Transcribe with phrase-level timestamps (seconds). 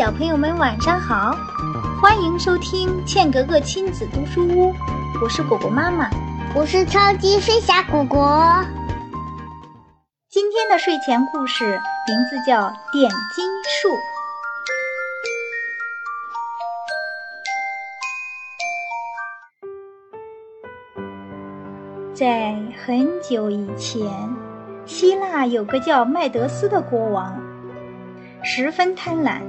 [0.00, 1.36] 小朋友们晚上好，
[2.00, 4.74] 欢迎收听茜格格亲子读书屋，
[5.22, 6.08] 我是果果妈妈，
[6.54, 8.64] 我是超级飞侠果果。
[10.30, 11.78] 今天的睡前故事
[12.08, 13.44] 名字叫《点金
[13.82, 13.90] 术》。
[22.14, 22.56] 在
[22.86, 24.34] 很久以前，
[24.86, 27.38] 希腊有个叫麦德斯的国王，
[28.42, 29.42] 十分贪婪。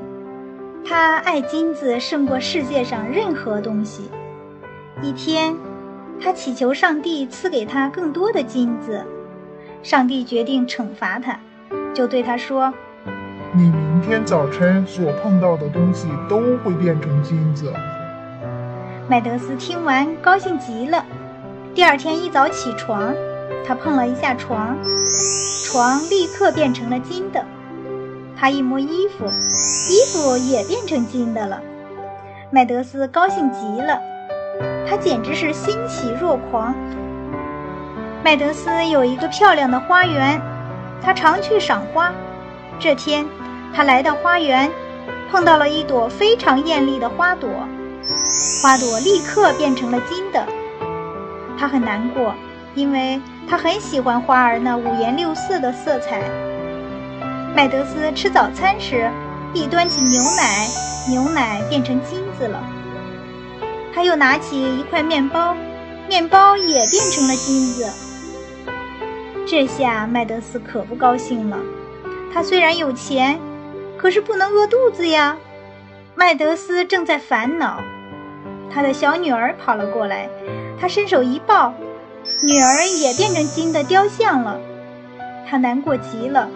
[0.84, 4.10] 他爱金子胜过世界上任何东西。
[5.02, 5.56] 一天，
[6.22, 9.06] 他祈求上帝赐给他更多的金子。
[9.84, 11.40] 上帝决定惩罚他，
[11.94, 12.74] 就对他说
[13.54, 17.74] ：“你明天早晨所碰到的东西都会变成金子。”
[19.10, 21.04] 麦德斯听完，高兴极了。
[21.74, 23.14] 第二天一早起床，
[23.66, 24.78] 他碰了一下床，
[25.66, 27.44] 床立刻变成了金的。
[28.42, 31.62] 他一摸衣服，衣服也变成金的了。
[32.50, 34.02] 麦德斯高兴极了，
[34.90, 36.74] 他简直是欣喜若狂。
[38.24, 40.42] 麦德斯有一个漂亮的花园，
[41.04, 42.12] 他常去赏花。
[42.80, 43.28] 这天，
[43.76, 44.72] 他来到花园，
[45.30, 47.48] 碰到了一朵非常艳丽的花朵，
[48.64, 50.44] 花朵立刻变成了金的。
[51.60, 52.34] 他很难过，
[52.74, 56.24] 因为他很喜欢花儿那五颜六色的色彩。
[57.54, 59.10] 麦德斯吃早餐时，
[59.54, 60.68] 一端起牛奶，
[61.10, 62.64] 牛奶变成金子了。
[63.94, 65.56] 他又拿起一块面包，
[66.08, 67.86] 面包也变成了金子。
[69.46, 71.58] 这下麦德斯可不高兴了。
[72.34, 73.38] 他虽然有钱，
[73.98, 75.36] 可是不能饿肚子呀。
[76.16, 77.82] 麦德斯正在烦恼，
[78.74, 80.30] 他的小女儿跑了过来，
[80.80, 81.74] 他伸手一抱，
[82.42, 84.58] 女儿也变成金的雕像了。
[85.46, 86.48] 他难过极了。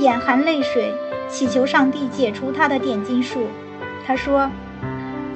[0.00, 0.94] 眼含泪水，
[1.28, 3.46] 祈求上帝解除他的点金术。
[4.06, 4.50] 他说：“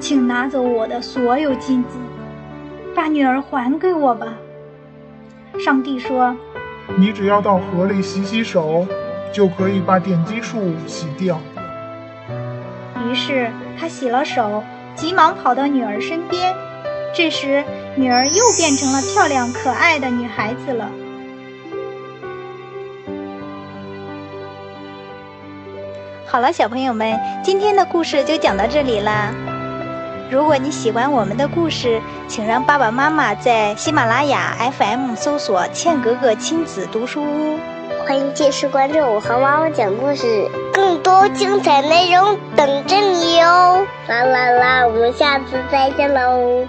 [0.01, 1.89] 请拿走我的所有金子，
[2.95, 4.33] 把女儿还给我吧。”
[5.63, 6.35] 上帝说
[6.97, 8.87] ：“你只要到河里洗洗手，
[9.31, 11.39] 就可以把点金术洗掉。”
[13.07, 14.63] 于是他洗了手，
[14.95, 16.55] 急忙跑到女儿身边。
[17.13, 17.63] 这时，
[17.95, 20.89] 女儿又变成了漂亮可爱的女孩子了。
[26.27, 29.31] 好了，小朋友们，今天的故事就讲到这里啦。
[30.29, 37.59] 如果你喜欢我们的故事，请让爸爸妈妈在喜马拉雅 FM 搜索“茜格格亲子读书屋”。
[38.05, 43.85] 欢迎继续关注我和妈妈讲故事，更多精彩内容等着你哦！
[44.07, 46.65] 啦啦啦，我们下次再见喽。